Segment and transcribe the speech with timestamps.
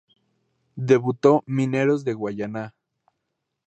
[0.77, 2.73] Debutó Mineros de Guayana.